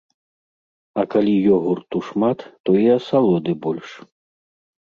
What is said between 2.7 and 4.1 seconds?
і асалоды больш.